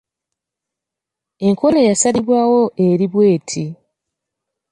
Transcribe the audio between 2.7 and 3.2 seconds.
eri